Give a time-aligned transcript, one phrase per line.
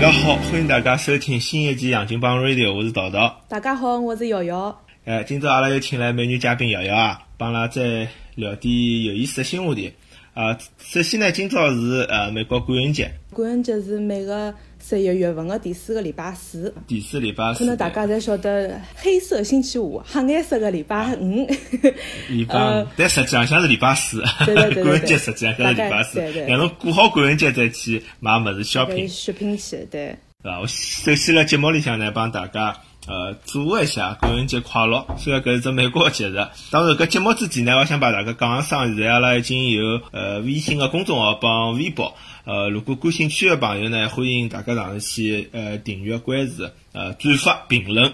[0.00, 3.44] 大家好，欢迎大家收听新一期《杨金帮 Radio》，我是桃桃。
[3.48, 4.84] 大家好，我是瑶瑶。
[5.04, 8.06] 哎，今朝阿拉又请来美女嘉宾瑶瑶啊，帮阿拉再
[8.36, 9.92] 聊点有意思的新话题。
[10.34, 14.54] 啊，首先呢，今朝是呃美国感恩节，感恩节是每个
[14.88, 16.74] 十一月份的第四个礼拜四。
[16.86, 17.58] 第四礼拜四。
[17.58, 21.46] 可能大家侪晓得黑色星期五，黑颜色的礼拜五。
[22.30, 24.22] 礼拜，但实际上像是礼拜四。
[24.46, 29.06] 对对对感恩节实际上像是礼拜四，让侬过好感恩节再去买物事小品。
[29.06, 30.16] 血拼去，对。
[30.42, 32.74] 啊，我首先辣节目里向呢，帮大家。
[33.08, 35.06] 呃，祝贺一下感恩节快乐！
[35.16, 36.34] 虽然搿是只美国个节日，
[36.70, 48.12] 当然搿节目之前呢，我想帮大家讲一声，现在阿拉已经有呃微信个公众号帮微博，呃，如果感兴趣的朋友呢，欢迎大家上去呃订阅关注，呃转发评论。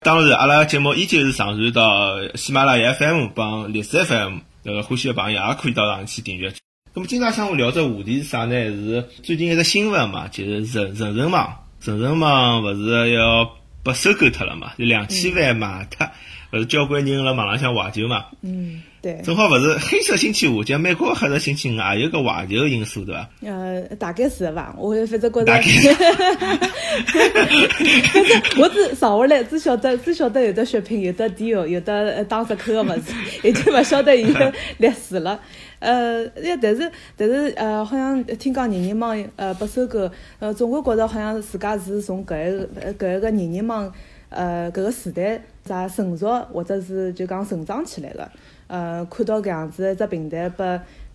[0.00, 6.54] 当然，阿拉节目依旧是上传到喜马拉雅 FM 帮荔枝 FM，呃，欢喜的朋友也可以到上去订阅。
[6.94, 8.54] 那么今朝想我聊这话题是啥呢？
[8.54, 13.59] 是最近一个新闻嘛，就是人人人网，人人网勿是要。
[13.82, 14.72] 被收购脱了嘛？
[14.78, 16.06] 就两千万卖脱，
[16.52, 18.26] 勿是交关人辣网浪向怀旧嘛？
[18.42, 19.20] 嗯，对。
[19.24, 23.28] 正好勿是黑色星期五，就美国黑色星期五也有个怀旧因素，对伐？
[23.42, 24.74] 呃，大概是吧。
[24.76, 25.44] 我反正觉着。
[25.44, 25.62] 大概。
[27.06, 33.14] 反 正我只上下来只晓得只晓得有的血拼，有的店哦，有的打折扣个物事，
[33.48, 35.40] 已经勿晓得伊个历史了。
[35.80, 36.24] 呃，
[36.62, 43.92] 但是但是呃，好像听讲人人网呃被收购，呃，总归觉着好像自家是从搿一个搿一个人人网
[44.28, 48.28] 呃搿个时代啥成熟或者是就讲成长起来个。
[48.68, 50.64] 呃，看到搿样子一只平台被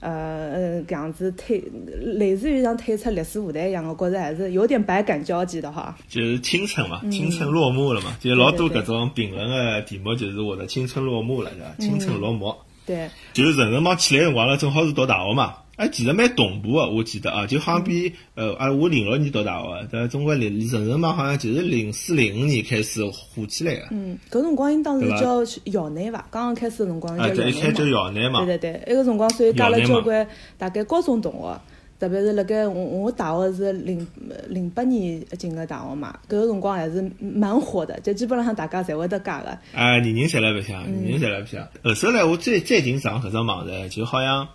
[0.01, 1.63] 呃搿样子推，
[2.01, 5.95] 类似于像推出历史舞台一样，我觉着还是有点百感交集的哈。
[6.09, 11.65] 就是青春嘛，青春落幕了嘛，就老多搿种评论的题目就是我的青春落幕了，对伐？
[11.79, 12.53] 青春落幕。
[12.85, 15.55] 对，就是人人网起来辰光了，正好是读大学嘛。
[15.75, 23.87] 哎，其实蛮同步的，我记得啊，就好像比呃，啊，我零六年读大学，在中国零人人网好像就是零四零五年开始火起来的。
[23.91, 26.25] 嗯，搿辰光应当是叫校内伐？
[26.31, 27.71] 刚刚开始个辰光叫校内嘛。
[27.73, 28.45] 叫校内嘛。
[28.45, 30.25] 对对对，那个辰光所以加了交关
[30.57, 31.59] 大概高中同学。
[31.97, 34.05] 特别是辣盖我我大学是零
[34.49, 39.49] 零八年进个大学嘛，搿个辰光还是蛮火的，就基本上大家侪会得加个。
[39.73, 41.65] 啊，人人侪来白相，人人侪来白相。
[41.83, 44.45] 后首来我最最近上搿只网站，就好像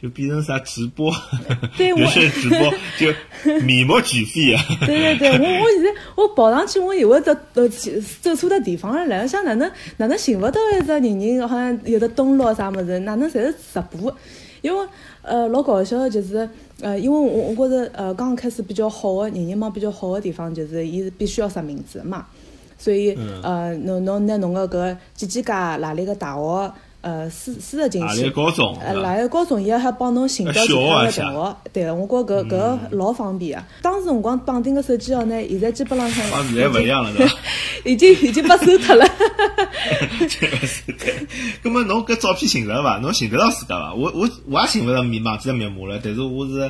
[0.00, 1.10] 就变成啥直播，
[1.78, 2.70] 有些直播
[3.00, 4.62] 就面目全非啊。
[4.84, 7.66] 对对对，我我现在我跑上去，我以为走呃
[8.20, 14.14] 走错的地方了，来想哪能哪能寻勿到一只人人好像有的登录啥物事，哪能侪是直播？
[14.66, 14.86] 因为
[15.22, 16.48] 呃老搞笑的就是。
[16.82, 22.26] 呃，因为我我觉着呃，刚刚开始比较好的人人网比较好的地方，就是伊是必须要实名制嘛，
[22.76, 26.74] 所以呃，侬侬拿侬个搿几几家哪里个大学
[27.06, 33.64] 呃输输入进去，高中，呃来个高中伊还帮侬寻到其他的同学，对我觉搿搿老方便啊。
[33.80, 37.34] 当时辰光绑定个手机号呢，现在基本上上现在勿一样了，对伐？
[37.84, 39.06] 已经已经被收脱了。
[40.28, 41.14] 这个是对。
[41.62, 42.98] 那么侬搿照片寻着伐？
[42.98, 43.94] 侬寻得到自家伐？
[43.94, 46.68] 我我我也寻勿着密码记的密码了，但是我是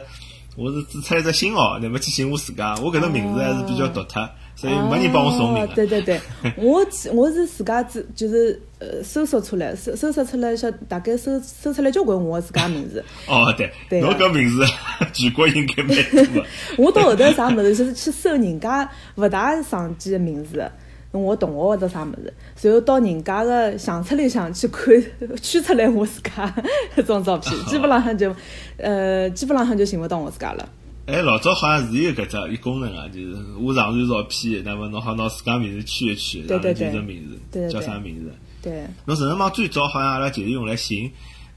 [0.56, 2.74] 我是注册一只新号，那么去寻我自家。
[2.82, 5.68] 我搿个名字还是比较独特，所以没人帮我送名。
[5.74, 6.18] 对对对，
[6.56, 13.04] 我我是自家自就是呃搜索出来，搜搜索出来小大概搜搜出来交关我自家名字。
[13.28, 14.64] 哦对，对侬搿名字
[15.12, 15.94] 全国应该蛮
[16.32, 16.44] 多。
[16.78, 20.68] 我到后头啥物事就是去搜人家勿大常见的名字。
[21.12, 22.32] 我同学或者啥物事，
[22.68, 25.02] 然后到人家个相册里向去看，
[25.40, 26.52] 取出来我自家
[26.94, 28.34] 搿种照片，基本浪向就，
[28.76, 30.68] 呃，基本浪向就寻勿到我自家了。
[31.06, 38.34] 哎，老早好像是有搿只一功能啊，就是我上传照片，那么侬好拿自家名字取一取，然后就这名字，叫啥名字？
[38.60, 38.84] 对。
[39.04, 41.08] 侬人人网最早好像阿拉就是用来寻，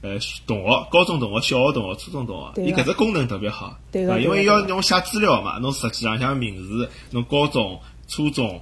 [0.02, 3.76] 呃，同学、高中同学、小学同学、初中同学，伊搿只功能特别好。
[3.92, 8.60] 因为要侬写资料嘛，侬实际上像名字，侬高中、初中。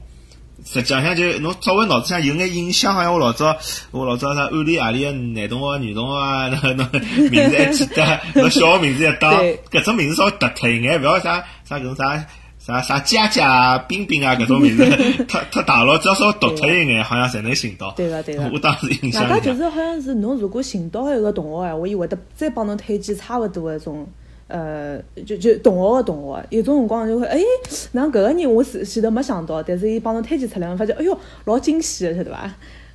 [0.65, 3.57] 实际上就侬稍微脑子上有眼印象，好像我老早
[3.91, 6.99] 我老早啥暗恋何里个男同学、女同学啊， 那那
[7.31, 9.31] 名字还记得， 侬小学名字一打，
[9.71, 12.27] 搿种名字稍微突脱一眼，勿要啥啥搿种啥
[12.59, 14.85] 啥啥佳佳啊、冰冰啊搿种名字，
[15.29, 17.93] 太太大了，只要稍微独特一眼，好像才能寻到。
[17.97, 18.50] 对个对个。
[18.53, 19.23] 我当时印象。
[19.29, 24.06] 大家就是好像是侬如果寻到一个同学哎，我伊会得再帮侬推荐差勿多一种。
[24.49, 27.39] 呃，就就同学个同学，有种辰光就会，哎，
[27.93, 32.55] 那搿个人我前前头没想到，但是伊帮侬推荐出来，我发觉，哎哟，老惊喜个，晓得伐？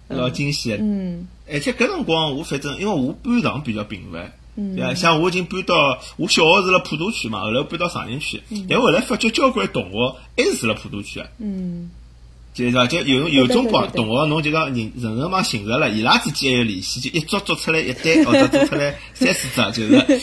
[0.09, 0.77] 老惊喜个。
[0.81, 1.27] 嗯。
[1.47, 5.75] 而且搿辰光我反正，因为我搬场比较频繁，嗯，像我已经搬到
[6.17, 11.27] 我小学是辣普陀区嘛，后来搬到长宁区，但后来发觉交关同学还是住辣普陀区啊。
[11.37, 11.91] 嗯。
[12.53, 12.85] 就是伐？
[12.85, 20.21] 就有有种光同学，侬就讲人人人网寻着了，伊拉之间还有联系，就一组做出来一堆，或者做出来三四只，就是。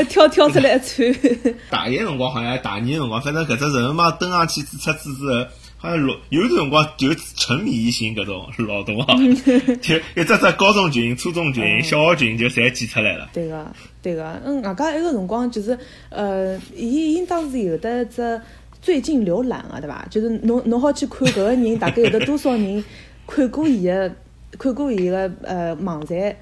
[0.00, 1.54] 一挑挑出来一串。
[1.70, 9.34] 大一辰光好像大二辰光，反正搿只人人网登上去注册之后，好像老有段辰光就沉迷于寻搿种老同学，
[9.82, 13.30] 就一只只高中群、初中群、小学群就侪建出来了。
[13.32, 13.66] 对个，
[14.00, 15.78] 对个，嗯，外加埃个辰光就是，
[16.10, 18.40] 呃，伊伊当时有得一只
[18.84, 20.06] 最近浏览个，对伐？
[20.10, 22.84] 就是侬侬好去看搿个人大概有得多少人
[23.26, 24.12] 看过伊个
[24.58, 26.36] 看过伊个呃网站，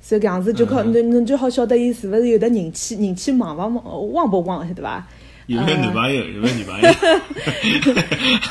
[0.00, 5.04] 所以搿样子就靠嗯侬侬就好晓得伊是勿是有得人气人气旺勿旺旺不旺，对伐？
[5.46, 6.24] 有没有女朋友？
[6.24, 6.88] 有没有女朋友？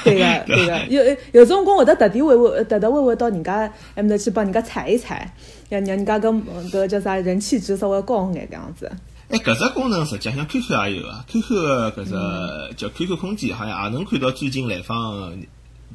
[0.04, 5.32] 对个， 对个，有有辰光会得特地会会特特会会到人家埃面搭去帮人家踩一踩，
[5.70, 8.92] 让让人家搿搿叫啥人气值稍微高眼搿样子。
[9.30, 15.38] 哎，搿只功能实际上 QQ 也有啊，QQ 个搿只叫 QQ 空间，好像也能看到最近来访个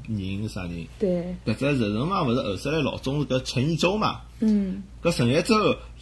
[0.09, 0.87] 人是啥人。
[0.99, 4.21] 对，搿只人人网勿是后首来老总是搿陈一舟嘛？
[4.41, 4.83] 嗯。
[5.03, 5.55] 搿陈一舟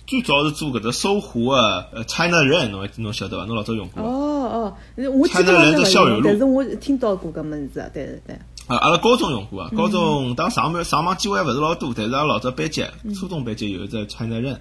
[0.06, 1.56] 最早是做搿只搜狐个
[1.93, 3.44] 呃 China 人，侬侬晓得伐？
[3.44, 4.09] 侬老早用过伐？
[4.09, 4.17] 哦
[4.50, 8.37] 哦，我基本看到人上没用，的校友录但是我听到过搿么子，对对对。
[8.71, 12.85] 啊，阿拉高中用过啊，高中当上班上网机会还勿是老多，但是阿拉老早班级，
[13.19, 14.61] 初中班级有一只 China 人，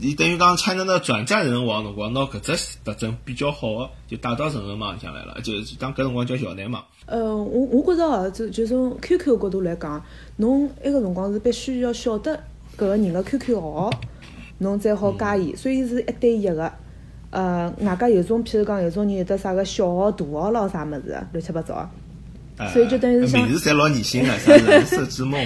[0.00, 6.84] 伊等于讲 China 的转战人人网辰光，拿搿只特征比较好个，就带到人人网里向来了，就是当搿辰光叫校内网。
[7.06, 10.04] 呃，我我觉着哦，就就从 QQ 角度来讲，
[10.36, 12.36] 侬埃个辰光是必须要晓得
[12.76, 13.90] 搿个人个 QQ 号，
[14.58, 16.70] 侬再好加伊，所以是一对一个。
[17.30, 21.90] 呃，外加有种，譬如讲有种人有得啥个小号、大号咯啥物事，乱七八糟。
[22.58, 25.40] 哎所以就等于是像名字侪老拟新个，啥蓝色之梦，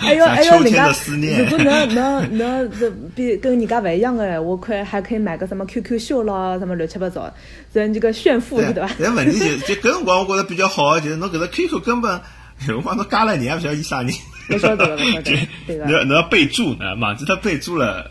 [0.00, 7.30] 还要啥还要人家秋天的思，念如，果能能能这比跟人家勿一样个闲话，可还可以买个什么 QQ 秀咯，什么乱七八糟，
[7.72, 8.90] 这这个炫富是对伐？
[8.98, 12.20] 但问题就就搿辰光，我觉着比较好个就是侬搿个 QQ 根本
[12.66, 14.10] 有辰光侬加了，人也勿晓得伊啥人。
[14.48, 14.96] 不晓得
[15.66, 15.92] 对个你。
[15.92, 18.10] 要你要备注呢，忘记他备注了。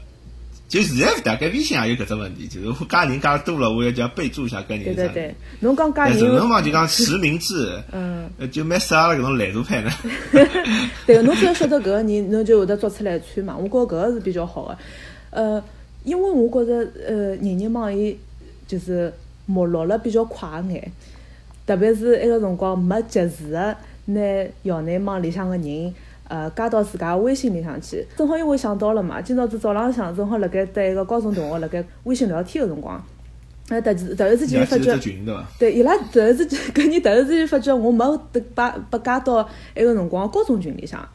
[0.70, 4.84] 就现在大概微信也有搿只问题，就是我加人加多了，我要叫备注一下搿人。
[4.86, 9.92] 对对对，侬讲加人人人，网就讲实名制，嗯，呃就蛮适合搿种懒惰派呢。
[11.06, 13.56] 对个，侬只要晓得搿个人，侬就会得做出来一串嘛。
[13.56, 14.78] 我觉着搿个是比较好个，
[15.30, 15.64] 呃，
[16.04, 18.18] 因为我觉着呃，人人网伊
[18.68, 19.14] 就是
[19.46, 20.92] 没落了比较快眼，
[21.68, 23.76] 特别是埃个辰光没及时个
[24.06, 24.22] 拿
[24.64, 25.94] 校内网里向个人。
[26.34, 33.00] 呃，加到自家微信里向去，正好因为想到了嘛，今朝子早浪向正好辣盖对一个高中同学辣盖微信聊天个辰光，
[33.70, 34.98] 哎，突然突然之间发觉
[35.60, 41.08] 对伊拉突然之间，搿人突然之间发觉我没得把把加到埃个辰光高中群里向。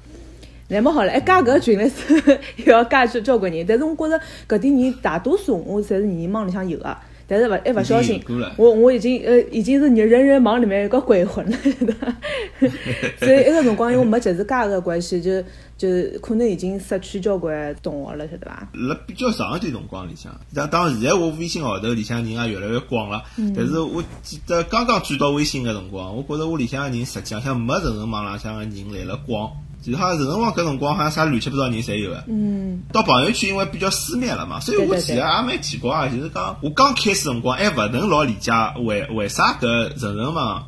[0.69, 2.15] 乃么好了，一加搿个群里头
[2.65, 6.97] 又要加交交关人，但是我觉着搿点人大多数我侪是人人网里向有个，
[7.29, 8.21] 但是勿还勿小心
[8.57, 11.57] 我我已经呃已经是人人网里面一个鬼魂了？
[13.21, 15.43] 所以埃个辰光因为没及时加个关系，就
[15.77, 15.89] 就
[16.21, 18.69] 可能已经失去交关同学了，晓得伐？
[18.73, 29.53] 辣比较长一段辰光里向，当当然现在我微信号头里向人也越来越广了，嗯但是我记得刚刚转到微信个辰光，我觉着屋里向个人实际上没人人网浪向个人来了广，
[29.89, 32.23] 其实好像人人网搿辰光好像啥乱七八糟人侪有个。
[32.29, 38.53] 嗯，到朋友圈因为比较私密了嘛，所以我其实也蛮奇怪啊，就是讲我刚开始辰光还勿能老理解
[38.85, 40.67] 为为啥搿人人网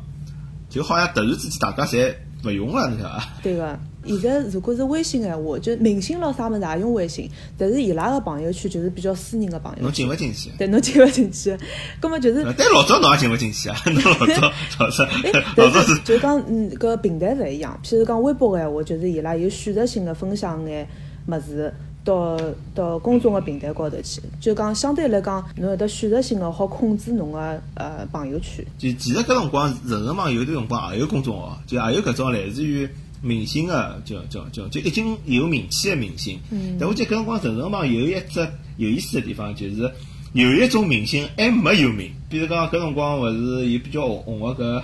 [0.71, 3.27] 就好像突然之间大家侪勿用了，你晓得伐？
[3.43, 10.49] 对个，现在如果是微信闲话，就明星咯啥物事也用微信，但是伊拉个朋友圈就是比较私人个朋友侬，进勿进去？
[10.57, 11.55] 对，侬进勿进去。
[11.99, 14.41] 葛么就是， 但老早侬也进勿进去啊， 侬老早
[14.79, 17.79] 老早哎，老 但早是是就讲嗯，搿平台勿一样。
[17.83, 20.87] 譬如讲微博个闲话，就是伊拉有选择性个分享眼
[21.27, 21.71] 物事
[22.03, 22.35] 到
[22.73, 28.65] 到公众个平台高头去，就讲相对来讲，侬有得选择性个好控制侬个呃朋友圈。
[28.79, 32.89] 就其实搿辰光人人网有段辰光也有公众号，就也有搿种来自于
[33.21, 36.39] 明星个，叫叫叫就已经有名气个明星。
[36.51, 38.47] 嗯但我记得搿辰光人人网有一只
[38.77, 39.91] 有意思的地方，就是
[40.33, 44.81] 有一种明星还没有名，比如讲搿辰光勿是有比较红红个搿。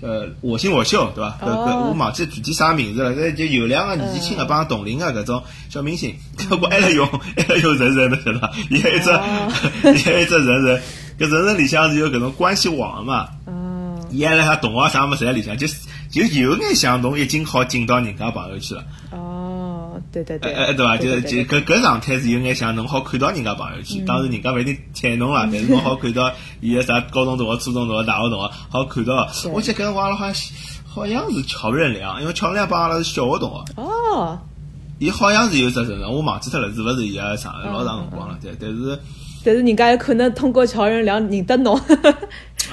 [0.00, 1.38] 呃，我行我秀对伐？
[1.42, 3.12] 搿搿哦我忘记具体啥名字了。
[3.16, 7.04] 搿就有两个年纪轻个帮同龄个搿种小明星，搿 我还辣用
[7.36, 8.52] 还辣用人人侬晓得伐？
[8.70, 9.48] 伊还有一只，哦
[9.84, 10.82] 伊还有一只人人，
[11.18, 13.28] 搿人人里向是有搿种关系网个嘛。
[13.46, 15.74] 哦，伊还辣他同学啥物事在里向，就是
[16.10, 20.96] 就有眼像侬已经好进到人家朋友圈了，哦，对对对，哎哎对伐？
[20.96, 29.52] 就对就搿搿状态是有眼像侬好看到人家朋友圈，当然人家勿一定睬侬啦，但是侬好看到伊个啥高中同学、初中同学、大学同学，好看到对。
[29.52, 30.34] 我记得搿辰光阿拉好像
[30.86, 34.38] 好像是乔任梁，因为乔任梁帮阿拉是小学同学，哦，
[34.98, 38.98] 伊好像是有只人，我忘记脱了，是勿是伊个啥老长辰光了，对，但是。
[39.44, 41.78] 但是人家有可能通过乔任梁认得侬。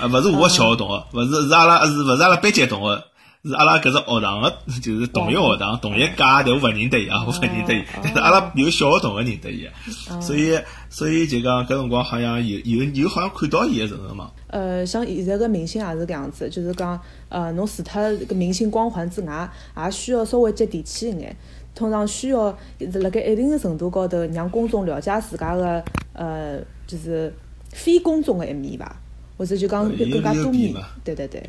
[0.02, 3.04] 啊，勿是我小学同学，勿是是阿拉是勿是阿拉班级同学，
[3.50, 4.50] 是阿拉搿只学堂个，
[4.82, 7.84] 就是同一学堂、同一届，但我勿认得伊啊，我勿认得伊。
[8.02, 9.68] 但是阿拉有小学同学认得伊，
[10.22, 10.60] 所以
[10.90, 14.32] 所以就讲搿辰光好像有有有好像看到伊个辰光嘛。
[14.48, 17.00] 呃，像现在个明星也是搿样子，就是讲
[17.30, 21.36] 呃，侬除脱搿明星光环之外，也需要稍微接地气一眼。
[21.76, 22.58] 通常需要
[22.94, 25.84] 辣盖一定个程度高头，让公众了解自家个
[26.14, 27.34] 呃，就是
[27.74, 28.96] 非公众个一面吧，
[29.38, 30.74] 或者就讲更加多面。
[31.04, 31.44] 对对对。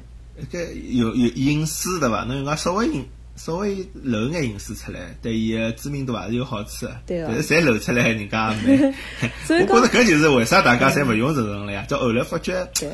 [0.52, 2.24] 搿有有隐私对伐？
[2.24, 3.04] 侬讲稍微隐
[3.36, 6.86] 稍微露眼隐私出来，对伊个知名度还是有好处。
[7.06, 7.26] 对个。
[7.28, 8.94] 但是侪露出来，人家没。
[9.48, 11.84] 我觉着搿就是为啥大家侪勿用这种了呀？
[11.88, 12.90] 到后来发觉，对。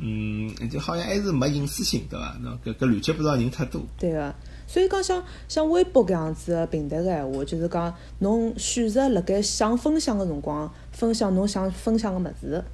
[0.00, 2.36] 嗯，就好像还是没隐私性对伐？
[2.42, 3.80] 喏，搿搿乱七八糟人太多。
[3.98, 4.34] 对个。
[4.66, 12.64] 所以讲，像像微博搿样子个平台个闲话，就是讲侬选择辣盖想分享个辰光，分享侬想分享个物事，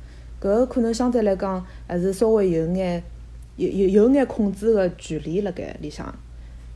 [0.41, 3.03] 搿可能相对来讲还是稍微有眼
[3.61, 6.15] 有有有眼控制个权利辣盖里向。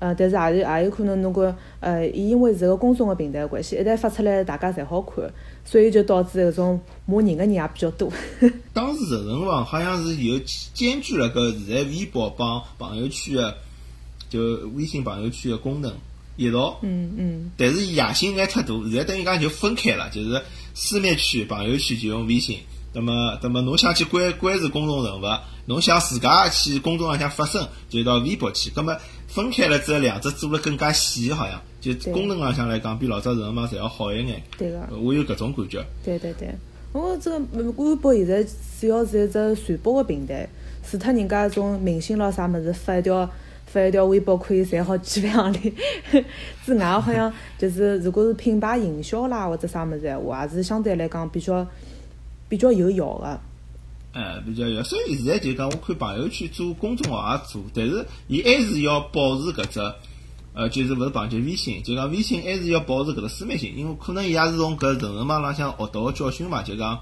[0.00, 5.24] 呃，但是也有也有可能，侬讲呃，伊因为是个公众个平台个关系，一旦发出来，大家侪好看，
[5.64, 8.12] 所以就导致搿种骂人个人也比较多。
[8.74, 10.38] 当时搿辰光好像是有
[10.74, 13.54] 兼具了搿现在微博帮朋友圈个。
[14.30, 14.40] 就
[14.74, 15.92] 微信朋友圈个功能
[16.36, 20.42] 一道，嗯嗯，但是野心眼太大，现在等于讲就分开了，就是
[20.74, 22.58] 私密区、朋友圈就用微信，
[22.94, 25.24] 那么，那么侬想去关关注公众人物，
[25.66, 28.96] 侬想自家去公众浪向发声，就到微博去，那么
[29.26, 34.40] 分开了之后，两只做了更加细，好像就功能浪向来讲，比老早人嘛侪要好一眼。
[34.56, 35.84] 对个，我有搿种感觉。
[36.04, 36.54] 对对对，
[36.92, 37.40] 我这个
[37.76, 38.44] 微博现在
[38.80, 40.48] 主要是一只传播个平台，
[40.88, 43.28] 除脱人家种明星咯啥物事发一条。
[43.66, 45.74] 发一条微博可以赚好几万里，
[46.64, 51.66] 之外好像就是如果是品牌营销啦或者啥物事闲话，还是相对来讲比较
[52.54, 53.40] 比较有效个。
[54.12, 59.80] 哎，比较有，所以现在就讲我看朋友圈做公众号也做，但是伊还是要保持搿只，
[60.54, 67.00] 呃，就是勿是朋友圈微信，就讲微信还是要保持搿个私密性，因为可能伊也是从搿人人网浪向学到个教训嘛，就讲，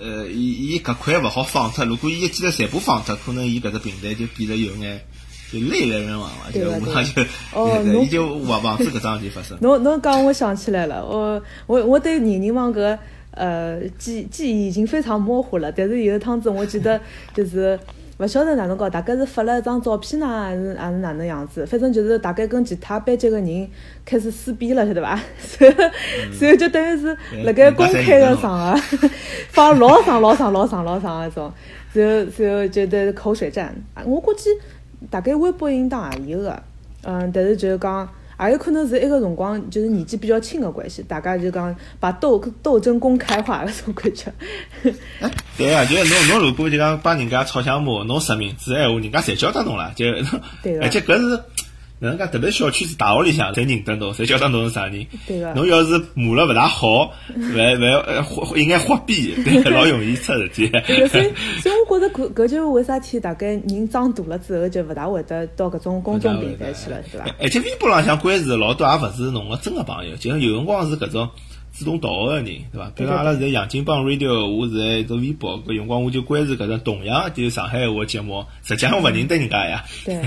[0.00, 5.04] 呃，伊伊搿块勿好放脱，如果伊一记头全部放脱，可能伊搿只平台就变得有眼。
[5.52, 7.22] 就累来人往嘛，就我上就，
[8.02, 9.58] 伊就防防止搿桩事体发生。
[9.60, 12.98] 侬侬讲我想起来了，我我我对人人网搿
[13.32, 17.00] 呃记记忆已经非常模糊了，但是有一趟子我记得
[17.34, 17.78] 就是
[18.18, 23.68] 勿晓得哪能搞，大概是发了一张照片呢，还是还是哪能样子，反正就是大概跟其他班级个人
[24.04, 25.18] 开始撕逼了，晓得伐？
[25.38, 25.74] 所以
[26.32, 29.08] 所以就等于是辣盖公开的场合
[29.48, 31.52] 放老长老长老长老长那种，
[31.92, 33.74] 然后然后就得口水战，
[34.04, 34.50] 我估计。
[35.10, 36.62] 大概微博应当也有个，
[37.02, 38.08] 嗯，但是就是讲，
[38.40, 44.32] 也有可能是一个辰光，就是年纪比较轻的关系，大家就讲把斗斗争公开化了种感觉。
[45.20, 50.06] 哎，对啊，就是侬侬如果就讲帮人家吵相骂，侬实名制闲话，人家侪晓得侬了，就
[50.80, 51.42] 而且 搿是。
[52.02, 52.26] 哪能介？
[52.26, 55.06] 特别小区子大学里向，侪认得侬，侪晓得侬是啥人。
[55.26, 55.52] 对个。
[55.54, 58.24] 侬要是骂了勿大好，勿勿要呃，
[58.56, 59.16] 应该花边，
[59.72, 60.68] 老容易出事体。
[60.68, 67.26] 对所以所以我觉着搿搿就是为啥体大概人长大了之后就勿大会得到搿种公众平台去了，对伐？
[67.40, 71.30] 而且微博浪向关注老多也勿是侬个真个朋友，就像有辰光是搿种。
[71.72, 72.92] 自动导个人，对伐？
[72.94, 80.22] 比如阿拉现在杨金帮 radio，我是在做微博，搿辰光我就关注搿种同样就是上海话节目，实际上我勿认得人家呀，对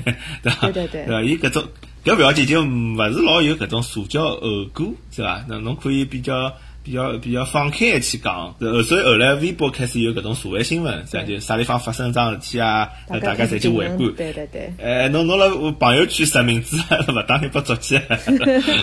[0.52, 0.72] 伐？
[0.72, 1.22] 对对对，对伐？
[1.22, 1.64] 伊搿种
[2.04, 4.40] 搿勿要紧，就勿是老有搿种社交后
[4.74, 5.46] 果，是伐？
[5.48, 6.54] 那侬可以比较。
[6.86, 13.98] 比较比较放开去讲，后，所以后来微博开始有搿种社会新闻，啥就啥地方发生桩事体啊，大家再去围观。
[14.14, 14.72] 对对对。
[14.80, 15.50] 哎，侬侬辣
[15.80, 16.78] 朋友圈实名制，
[17.10, 18.00] 勿当心被捉起。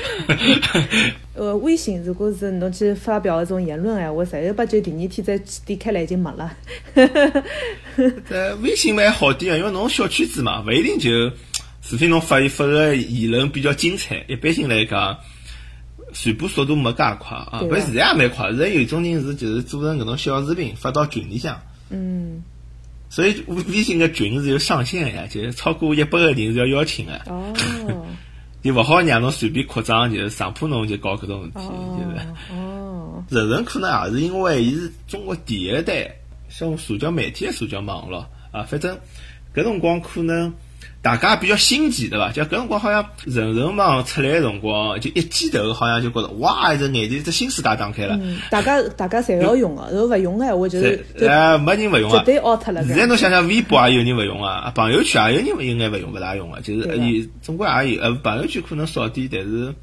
[1.34, 6.52] 呃，微信如果是侬去发表一种言论哎，我十有八九第二天再点开来已经没了。
[8.28, 11.30] 在 微信蛮好点啊，因为侬小圈子嘛，勿一定就，
[11.88, 15.16] 除非侬发一发个言论比较精彩，一般性来讲。
[16.12, 18.48] 传播速度没介快啊，不过现在也蛮快。
[18.50, 22.42] 现在有种人是就是做成搿种小视频发到群里向，嗯，
[23.08, 27.54] 所以微信个群是有上限呀，就是超过一百个人是要邀请的，哦，
[28.62, 36.14] 就勿好让侬随便扩张，就是上铺侬就搞搿种事体，就是，哦，人人可能也是因为伊是中国第一代
[36.48, 38.98] 像社交媒体的社交网络啊，反正
[39.54, 40.52] 搿辰光可能。
[41.02, 42.30] 大家比较新奇，对伐？
[42.30, 48.16] 就搿辰光好像人人网出来个辰光，就一记头好像就觉着哇，一只眼睛一只新世界打开了。
[48.50, 52.84] 大家大家侪要用个，如果勿用个，闲话就是呃没人勿用啊，绝对 out 了。
[52.86, 56.60] 现在侬想想，微博也有人勿用啊， 朋友圈也有人应该勿用，勿大用啊。
[56.62, 59.74] 就是伊总归也有，呃，朋友圈可能少点，但是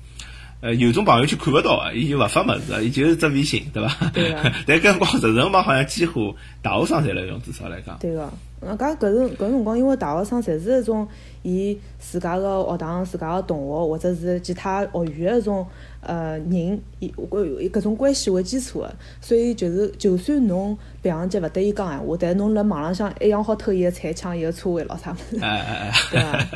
[0.62, 4.10] 呃，有种朋友圈看勿到啊，伊就勿发物事，伊就是只微信，对伐？
[4.14, 4.34] 对
[4.66, 7.98] 但搿辰光人人网好像几乎大学生侪来用，至少来讲。
[8.00, 8.32] 对个。
[8.62, 11.08] 呃，搿搿种搿辰光，因为大学生侪是一种
[11.44, 15.66] 以自家个学堂、自家个同学或者是其他学院个一种
[16.02, 25.42] 呃人以搿搿种关系为基础个，所以就是就算侬平常节勿得伊讲闲话，但是侬辣网浪向一样好偷伊个菜、抢伊个车位咾啥物事。
[25.42, 26.50] 哎哎对啊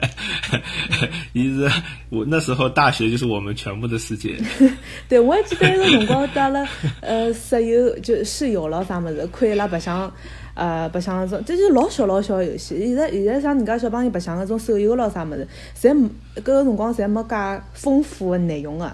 [0.51, 1.71] 哎，伊是
[2.09, 4.37] 我那时候大学就是我们全部的世界。
[5.07, 6.67] 对，我还记得那个辰光，带了
[6.99, 10.11] 呃室友就室友咾啥物事，看伊拉白相，
[10.55, 12.79] 呃白相那种，就是老小老小个游戏。
[12.79, 15.47] 现在现在像人家小朋友白相那种手游咯啥物事，
[15.79, 18.91] 侪没搿个辰光侪没介丰富个内容个，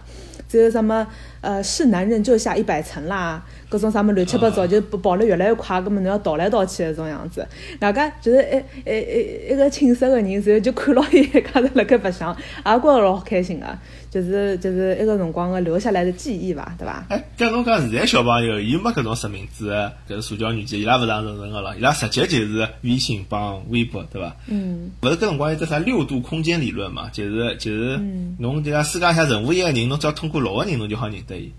[0.47, 1.05] 只有什么
[1.41, 7.47] 呃是男人就下一百层啦，各种啥么乱七八糟，就跑了越来越快，搿么侬要倒来倒去那种样子。
[7.79, 8.41] 大家就是
[8.85, 13.67] 一一一一个寝室个人，然后就看牢伊一家头辣盖白相，也觉着老开心个，
[14.09, 17.05] 就是就是一个辰光个留下来的记忆吧，对伐？
[17.09, 24.35] 哎，搿侬讲现在小朋友，伊没搿种实名制的搿是社交软件，伊拉勿上认人个了，伊拉直接就是微信帮微博，对伐？
[24.47, 27.09] 嗯，勿是搿辰光有只啥六度空间理论嘛？
[27.13, 31.51] 就是就是嗯侬就讲世界上任何一个人，侬只要通过六个人，侬就好认得伊。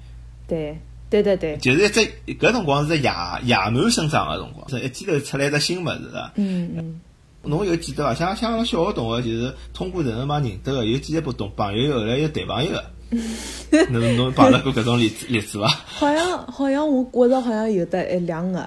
[0.49, 0.76] 对
[1.11, 2.00] 对对对，就是一只
[2.38, 3.12] 搿辰光是只野
[3.45, 6.33] 野蛮生长个辰光，是一记头出来一只新物事啊。
[6.37, 7.00] 嗯嗯，
[7.43, 8.14] 侬有记得伐？
[8.14, 12.85] 像像阿拉小学同学，就是通过人人网认得个，有几个不同朋友，后来又谈朋友个。
[13.90, 15.67] 侬侬碰到过搿种例子例子伐？
[15.67, 18.61] 好像好像我觉着好像有得一两个，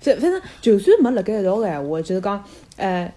[0.00, 2.44] 反反正就算没辣盖一道个闲话，就是讲，
[2.76, 3.10] 呃，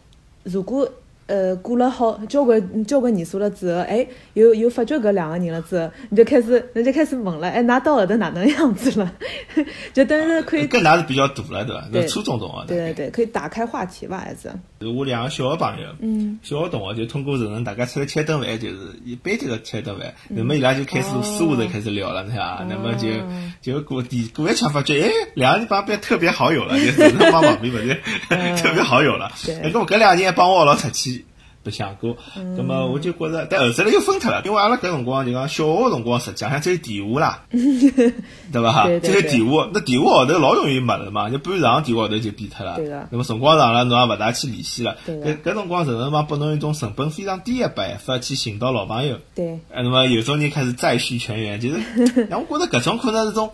[0.43, 0.89] 如果
[1.33, 9.11] 呃过了好交关交关年数了之后，哎，又又发觉搿两个人了之后，你就开始你就开始问了，哎，㑚到后头哪能样子了？
[9.93, 11.87] 就等于可以，搿㑚是比较大了，对伐？
[11.91, 12.65] 对是初中同学。
[12.67, 14.51] 对对对，可以打开话题伐，还是，
[14.95, 22.63] 我两个小学朋友，嗯，小学同学就通过人人大家出来吃顿饭，就是一班级个吃顿饭，那么伊拉就开始哦私下头开始聊了，是吧？
[22.69, 27.99] 那么就哦就过第过一枪发觉，哎，两个人帮变特别好友了，就人人帮旁边勿是
[28.61, 29.31] 特别好友了？
[29.45, 31.22] 对哎，咁么搿两个人还帮我一道出去。
[31.63, 38.87] 白相过，嗯咁么我就觉着，但后头来又分脱了，因为阿拉搿辰光就讲小学辰光，实际上只有电话啦， 对伐？
[38.99, 42.77] 只有电话，那电话号头老容易没了嘛，就半长电话号头就变脱了。
[42.77, 44.97] 个那么辰光长了，侬也勿大去联系了。
[45.07, 49.17] 搿搿辰光人人网拨侬一种成本非常低的办法去寻到老朋友。
[49.35, 53.51] 对，呃，那么有种人开始再续前缘，就是， 让我觉得搿种可能是种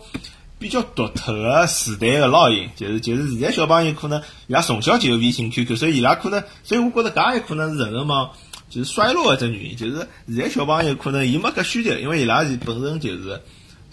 [0.60, 8.30] 比较独特个时代个烙印，就是就是现在小朋友可能伊拉从小就有微信、QQ，所以伊拉可能，所以我觉得搿也可能是人人网
[8.68, 13.40] 就是衰落的一只原因，就是现在小朋友可能伊没搿需求，因为伊拉是本身就是。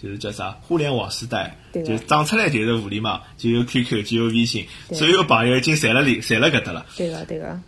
[0.00, 6.86] 就是叫啥互联网时代，就是长出来就是互联网，就有 QQ，就有微信，所有朋友已经侪辣里，侪辣搿搭了。
[6.96, 7.60] 对个对个，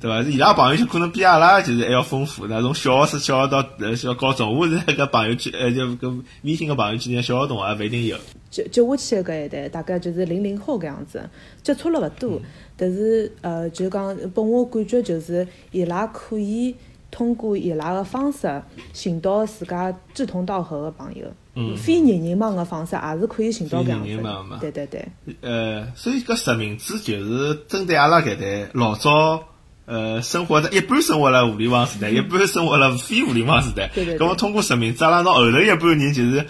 [0.00, 0.22] 对伐？
[0.30, 8.16] 伊拉朋友圈可能比阿拉就是还要丰富那，从小学是小学到呃小高中，我是那个朋友圈呃就搿微信个朋友圈里小学同学勿一定有。
[8.52, 11.28] 接接下去的搿一代，大概就是零零后搿样子，
[11.62, 12.38] 接触了勿多，
[12.76, 16.76] 但是呃，就讲拨我感觉就是伊拉可以
[17.10, 18.62] 通过伊拉个方式
[18.92, 24.70] 寻到自家志同道合个朋友，嗯非人人网个方式也是可以寻到搿样非人人网嘛子。
[24.70, 25.08] 对对对，
[25.40, 29.48] 呃，所以搿实名制就是针对阿拉搿代老早。
[29.84, 33.90] 呃，生活在一般生活辣互联网时代， 一般生活辣非互联网时代。
[33.92, 36.46] 对对对咁么通过实名制，阿拉拿后头一半人就是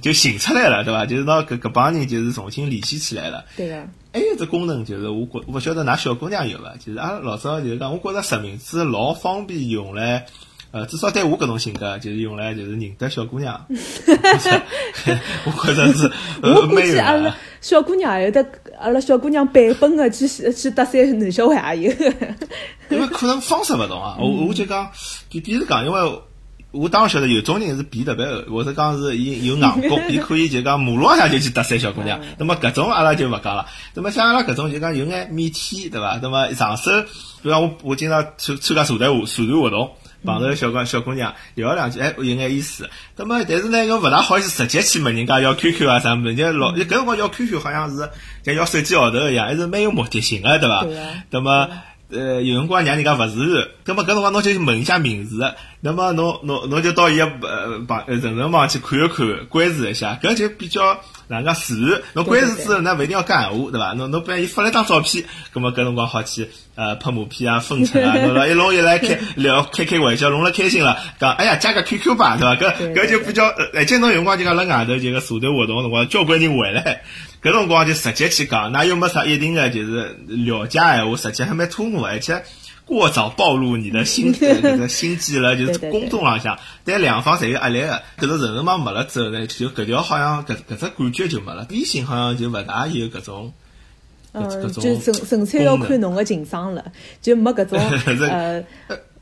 [0.00, 1.04] 就寻出来了，对伐？
[1.04, 3.44] 就是拿搿搿帮人就是重新联系起来了。
[3.56, 6.72] 对个，还有只功能就是我觉我勿晓得㑚小姑娘有伐？
[6.84, 10.26] 就是阿拉老早就是讲，我觉着实名制老方便用来，
[10.70, 13.66] 呃，至少对我搿种性格，就是用来就是认得小姑娘。
[15.44, 16.10] 我觉着是
[16.42, 17.34] 呃我估计阿拉。
[17.60, 18.46] 小姑娘也有的，
[18.78, 22.12] 阿拉小姑娘版本个去去搭讪男小孩也有。
[22.88, 24.88] 因为可能方式勿同啊，我我就讲，
[25.28, 26.22] 比比如讲，因为
[26.72, 32.20] 我当然晓得有种人是皮特别厚，或者讲是伊有硬功，伊可以就讲马路浪向就去搭讪小姑娘。
[32.38, 33.66] 那么搿种阿拉就勿讲了。
[33.94, 36.18] 那么像阿拉搿种就讲有眼腼腆，对伐？
[36.22, 36.90] 那么上手，
[37.42, 39.90] 比如讲我我经常参参加社团活社团活动。
[40.22, 42.90] 碰到小个小姑娘聊两句，哎，有眼意思。
[43.16, 48.10] 那么，但是呢，又勿大好意思直接去问人家要 QQ 啊啥物事，就老，搿辰光要 QQ 好像是
[48.44, 51.24] 像要手机号头一样，还是蛮有目的性的，对伐对啊？
[51.30, 51.68] 那么。
[52.12, 60.94] 呃，有辰光让人家勿自然，那么搿辰光侬就问一下名字，那么侬侬侬就到伊个呃网呃人人网去看一看，关注一下，搿就比较
[61.28, 62.02] 哪能讲自然。
[62.14, 63.92] 侬关注之后，那勿一定要讲闲话，对伐？
[63.94, 72.56] 侬侬比如伊发了张照片，葛么搿辰光好去呃拍马屁啊、分成啊， 侬辣一弄一来开聊开开玩笑，弄了开心了，讲哎呀加个 QQ 吧，对伐？
[72.56, 77.02] 搿对搿就比较，呃而且侬有辰光就讲辣外头就个社团活动个辰光，交关人回来。
[77.42, 82.42] 搿辰光就直接去讲，那又没啥一定的就是了解闲话，实际还蛮突兀，而且
[82.84, 88.02] 过早暴露你的心呃搿个心机了，就是公众浪向，但两方侪有压力个。
[88.18, 91.66] 搿个人人网没了之后呢，就搿条好像搿搿只感觉就没了。
[91.70, 93.52] 微信好像就勿大有搿种
[94.32, 96.84] 嗯，搿就种纯纯粹要看侬个情商了，
[97.22, 97.78] 就没搿种
[98.28, 98.62] 呃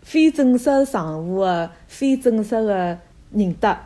[0.03, 2.99] 非正式场合个非正式个
[3.33, 3.79] 认得，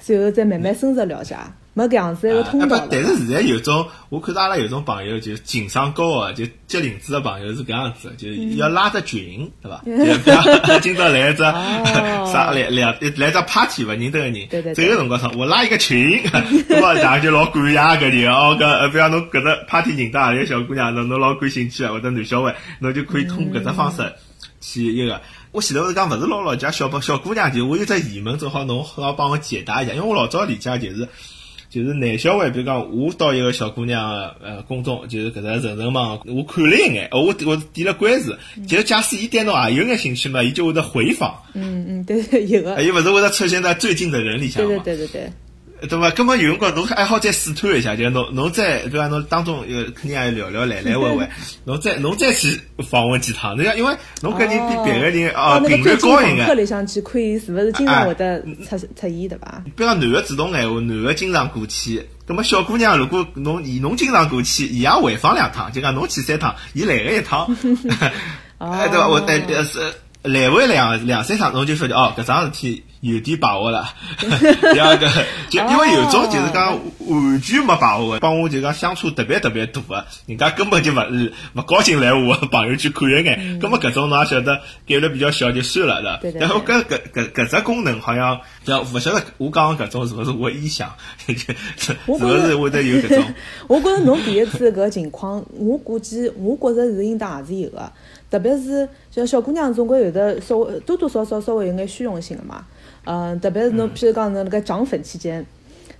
[0.00, 1.36] 随后再慢慢深入了解，
[1.78, 2.88] 没搿样子通道了。
[2.90, 9.80] 但是现在有种，我看到阿拉有种朋友，就情商高的，就接领子的朋友是搿样子，就要拉只群，对伐？
[10.80, 16.20] 今朝来一只哦 啥来两来只 party 勿认得个人，这个辰光上，我拉一个群，
[16.68, 24.12] 对伐大家就老感谢搿人哦，搿呃比方侬搿只 party 认得何里个小姑娘，侬侬老感兴趣啊，或者男小孩，侬就可以通过搿只方式
[24.60, 25.20] 去一个。
[25.52, 31.08] 我前头是讲勿是老老家小朋小姑娘，就我有只疑问，正好侬好帮我解答一下，因为我老早理解就是。
[31.70, 38.34] 就是男小孩，比如讲，我到一个小姑娘的呃公众，就是搿只人人网，我看了一眼，哦我我点了关注，
[38.66, 45.20] 就假使伊对侬也有眼兴趣嘛，伊就会得回访，嗯嗯，对对有个，伊勿是会得出现在最近的人里向嘛，对对对对。
[45.22, 45.32] 对
[45.80, 46.10] 伐？
[46.10, 51.28] 葛么有辰光侬还好再试探一下，就侬侬再比方侬当中有肯定也聊聊来来回回，
[51.64, 52.60] 侬再侬再去
[52.90, 56.38] 访问几趟，侬要因为侬搿人比别个人哦频率高一眼。
[56.38, 59.62] 访客里向去看伊是勿是经常会得出出现，对伐？
[59.76, 62.04] 比方男的主动闲话，男的经常过去。
[62.26, 67.48] 葛么小姑娘如果侬伊侬经常过去，伊也回访两趟，就讲侬去三趟，伊来个一趟，
[68.58, 69.08] 哎对伐？
[69.08, 69.78] 我哎呃是
[70.22, 73.88] 来回两两三趟，侬就发觉哦，搿桩事体有点把握了。
[74.74, 75.08] 第二个，
[75.48, 76.76] 就因为有种就是讲
[77.08, 83.58] 完全没把握的，帮我就讲相处特别特别大的，人家根本就勿是勿高兴来我的朋友圈看一眼。
[83.60, 86.32] 葛么搿种侬也晓得概率比较小就算了的。
[86.32, 90.92] 然后搿搿搿搿只功能好像，叫勿晓得我讲搿种是勿是我臆想，
[91.28, 91.36] 是
[91.76, 93.24] 是勿是会得有搿种？
[93.68, 97.90] 我觉着侬第一次搿个情况，我估计我觉着是应当也是有个，
[98.30, 102.64] 特别是像小姑娘总归有的稍微多多少少稍微有眼虚荣心个嘛。
[103.04, 105.44] 嗯，特别是侬譬如讲侬那个涨粉期间。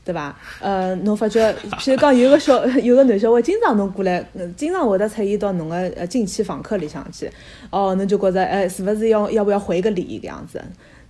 [0.04, 0.34] 对伐？
[0.62, 7.30] 呃，侬发觉， 譬如讲有个小有个男小孩，经常侬过来，呃经常会得出现到侬个呃近期访客里向去，
[7.68, 10.62] 哦，侬就觉着，哎，是勿是要要不要回个礼搿样子，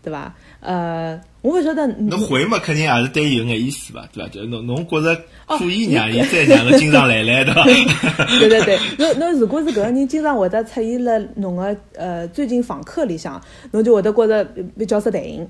[0.02, 0.34] 对伐？
[0.60, 4.28] 呃，我勿晓得，侬回嘛，肯定也是对伊有眼意思吧，对伐？
[4.28, 5.14] 就侬侬觉着
[5.46, 7.64] 哦可以让伊再让个经常来来，对伐？
[8.40, 13.40] 对对对，侬侬如果是搿个人经常会得出现了侬个呃最近访客里向，
[13.70, 14.44] 侬就会得觉着
[14.76, 15.46] 比较受待应，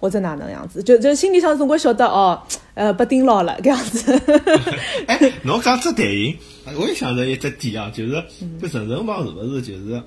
[0.00, 2.40] 或者哪能样子，就就心里向总归晓得哦，
[2.72, 4.18] 呃，被盯牢了搿样子。
[5.06, 6.34] 哎，侬讲只电影，
[6.78, 10.02] 我也想着一只点啊，就是嗯搿人人网是勿是就是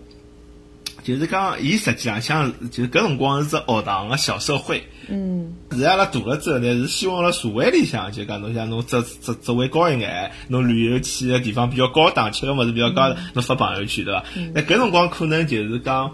[1.10, 4.84] 就是讲，伊实际上像就是搿辰光是只学堂个小社会。
[5.08, 14.24] 嗯，现在阿拉大了之后呢，是希望辣社会里向，就讲侬像侬职职职位高一眼，侬旅游去个地方比较高档，吃个物事比较高，侬发朋友圈对伐？
[14.54, 16.12] 那搿辰光可能就是讲，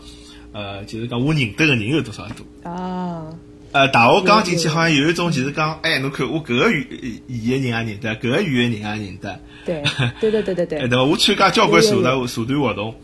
[0.53, 2.71] 呃，就是讲我认得个人有多少多。
[2.71, 3.25] 啊，
[3.73, 9.84] 呃，大学刚进去好像有一种就是讲，哎，侬看我搿个语语言人也认得，搿个语言人也认得，对，
[10.21, 11.03] 对对对对哎，对，对伐？
[11.03, 12.95] 我参加交关社团社团活动，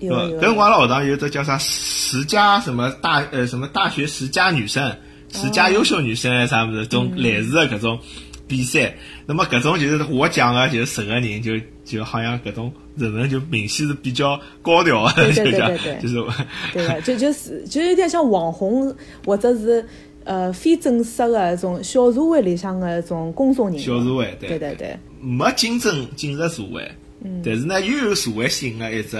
[0.00, 0.16] 对伐？
[0.22, 0.30] 有。
[0.30, 4.96] 有搿辰光阿拉学堂有一只叫啥十佳什么大呃什么大学十佳女生，
[5.32, 7.98] 十佳优秀女生啥物事，种类似的搿种
[8.46, 8.94] 比赛。
[9.26, 11.52] 那么搿种就是我讲个就是十个人就
[11.84, 15.78] 就好像搿种人人就明显是比较高调的，对对就讲对。
[15.78, 16.14] 对对 就是
[16.72, 19.84] 对个，就就是就有点像网红或者是
[20.24, 23.78] 呃非正式的一种小社会里向的一种公众人物。
[23.78, 26.88] 小社会对对对对，没竞争进入社会，
[27.44, 29.16] 但是呢又有社会性的一只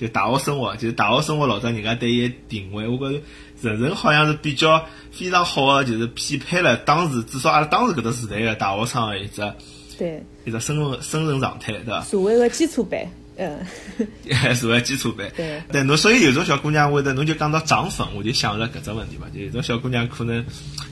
[0.00, 3.22] 就大学生活，就是大学生活老早人家对伊定位，我觉着
[3.60, 9.52] 人人好像是比较非常好的，就是匹配了当时至少阿拉当时搿个时代个大学生个一只
[9.98, 12.00] 对一只生存生存状态，对伐？
[12.00, 12.98] 社会个基础班，
[13.40, 15.26] 嗯， 社会基础班。
[15.36, 20.44] 对对，侬所以有种小姑娘会得，侬就讲到涨粉，我就想着搿只问题嘛，就有种小姑娘可能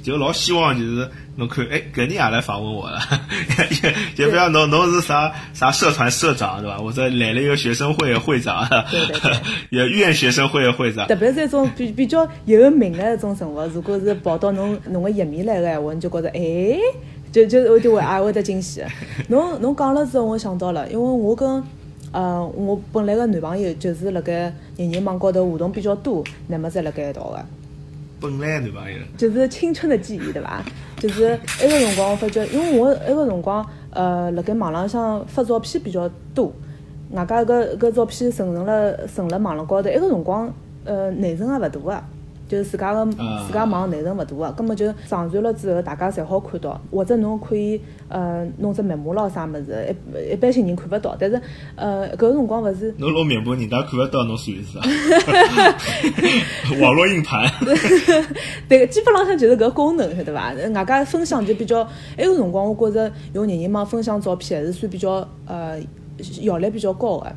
[0.02, 2.98] 就老希望就是侬看，哎，搿人也来访问我了，
[4.16, 6.78] 就就比方侬侬是啥啥社团社长对伐？
[6.78, 9.32] 或者来了一个学生会的会长，对对对
[9.70, 16.78] 也院学生会的会长特，别是一种比比较有名的一种人物，如果是跑到侬侬个页面来个闲话，你就觉着哎，
[17.30, 18.82] 就就我就会也会得惊喜。
[19.28, 21.62] 侬侬讲了之后，我想到了，因为我跟
[22.12, 27.44] 呃我本来个男朋友就是辣盖人人网高头互动比较多，那么才辣盖一道个。
[28.20, 30.62] 本来男朋友，就是青春的记忆，对伐？
[30.98, 36.52] 就是埃个辰光，我发觉，因为我埃个辰光，呃，辣盖网浪向发照片比较多，
[37.12, 40.52] 外加搿搿照片存成了存了网浪高头，埃个辰光，
[40.84, 42.04] 呃，内存也勿大个。
[42.48, 43.44] 就是自家个啊。
[43.46, 51.40] 自家网内存勿大个，葛末就上传了之后，大家侪好看到，或者侬可以呃弄只密码咯啥物事，一一般性人看勿到，但是
[51.76, 54.84] 呃搿个辰光勿是侬弄面部人家看勿到侬算是啊，
[56.80, 57.50] 网络硬盘，
[58.68, 60.52] 对，基本浪向就是搿个功能，晓得伐？
[60.52, 61.80] 外加分享就比较，
[62.16, 65.78] 埃个辰光我觉着用人人网分享照片还是算比较呃
[66.20, 67.32] 效率比较高个。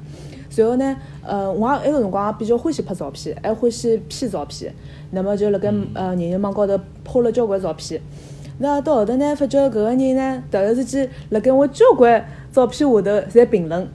[0.52, 4.72] 随后呢，呃，我也埃个辰光也比较欢喜拍照片，还欢喜 P 照片。
[5.10, 8.00] 那么就辣盖呃人人网高头拍了交关照片。
[8.60, 13.88] 那到后头呢，发觉搿个人呢，突然之间辣盖我交关照片下头侪评论，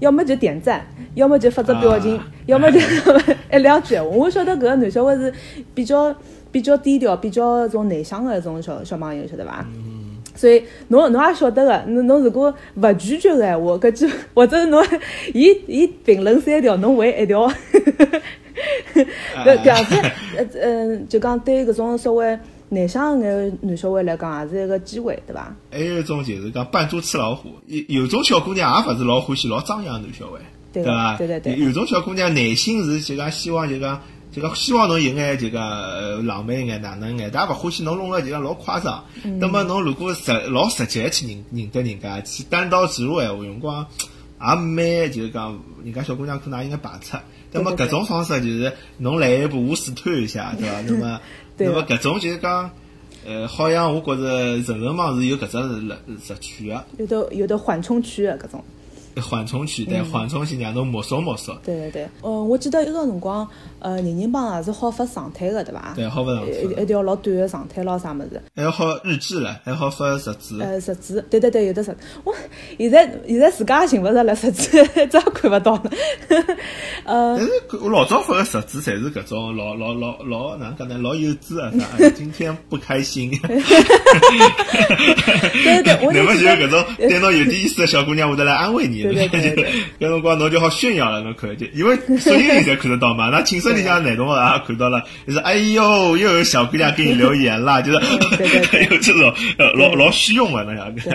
[0.00, 2.78] 要么就点赞，要么就发只表情，要么就
[3.52, 4.08] 一两句闲话。
[4.08, 5.32] 我晓得搿个男小孩是
[5.74, 6.14] 比较
[6.50, 9.66] 比较低调、比较种内向个一种小小朋友，晓得伐？
[10.36, 14.84] 所以侬侬也晓得个，侬侬如果勿拒绝个闲话，搿就 或者侬
[15.32, 17.48] 伊伊评论三条，侬回一条，
[18.94, 19.96] 搿搿样子，
[20.36, 25.54] 呃嗯，就讲对搿种稍微内向眼男小孩来讲，也是一个机会，对伐？
[25.70, 30.38] 还有一种就是讲扮猪吃老虎，有有种小姑娘也勿是老欢喜老张扬男小孩，
[30.72, 31.16] 对伐？
[31.16, 34.00] 对对对有种小姑娘内心是就讲希望就讲。
[34.36, 39.02] 就讲希望侬有眼就讲浪漫一眼哪能眼，但也勿欢喜侬弄了就讲老夸张。
[39.40, 43.86] 那么侬如果实老实际去认认得人家，去单刀直入闲话，辰光
[44.38, 47.16] 也蛮就是讲人家小姑娘可能也应该排斥。
[47.50, 50.82] 那么搿种方式就是侬来一步我试探一下， 对伐？
[50.86, 51.20] 那么
[51.56, 52.70] 那么搿种就是讲，
[53.24, 56.84] 呃，好像我觉着人人网是有搿只乐乐趣个。
[56.98, 58.62] 有的有的缓冲区个搿种。
[59.20, 61.56] 缓冲区，对，缓冲期让侬摸索摸索。
[61.64, 63.48] 对对对，嗯，我记得一个辰光，
[63.78, 65.92] 呃，人人帮也是好发状态个，对伐？
[65.96, 66.52] 对，好发状态。
[66.52, 68.40] 一一条老短个状态咯，啥物事？
[68.54, 70.60] 还要好日志了，还好发日志。
[70.60, 71.96] 呃，日志，对对对，有的日。
[72.24, 72.34] 我
[72.78, 75.90] 现在现在自家也寻勿着了，日志早看勿到了。
[77.04, 77.50] 呃，但是
[77.82, 80.98] 我老早发个日志，侪是搿种老老老老哪能讲呢？
[80.98, 81.72] 老幼稚啊！
[81.98, 82.08] 啥？
[82.10, 83.30] 今天不开心。
[83.40, 83.62] 对
[85.62, 89.05] 对对，我那 么就是搿种对侬有点意思的小姑娘会得来安慰你。
[89.12, 89.64] 对对对，
[89.98, 93.30] 搿辰光侬就好炫耀了，侬看就因为所有人侪看得到嘛。
[93.30, 101.10] 那寝室里向男同学也看到了，就是哎呦，又有小姑娘给你留言啦， 就是还有这种呃老 老虚荣的那样子。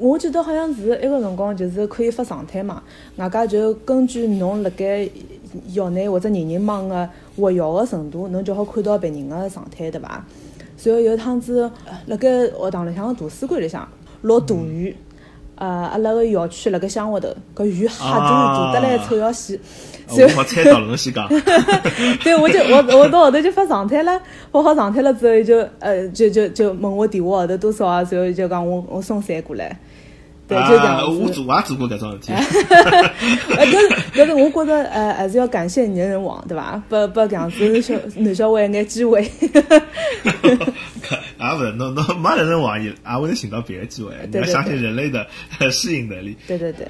[0.00, 2.82] 我记得好像是一个辰光，就是可以发状态嘛，
[3.16, 5.08] 外加就根据侬辣盖
[5.74, 10.24] 校内或者人人网个活跃个程度，侬就好看到别人个状态，对伐？
[10.76, 11.70] 随后有一趟子
[12.06, 13.86] 辣盖学堂里向个图书馆里向
[14.22, 14.96] 落大雨。
[15.60, 19.60] 呃，阿拉个校区辣盖乡下头，搿雨吓大，大得来臭要死。
[20.08, 21.28] 我好猜到了，侬先讲。
[22.24, 24.18] 对，我就我我到后头就发状态了，
[24.50, 29.78] 发好状态了之后就呃就就就问我电话号头多少啊，然后就讲我我送伞过来。
[30.50, 32.32] 对，就这样我做我也做过搿种事体。
[33.56, 36.82] 呃，搿是但是我觉得呃还是要感谢人人网对吧？
[36.88, 39.22] 不不这样子小男小孩一眼机会。
[41.38, 44.12] 啊勿是，侬侬没人人网也也会寻到别的机会。
[44.30, 45.24] 你要相信人类的
[45.70, 46.36] 适应能力。
[46.48, 46.88] 对对对。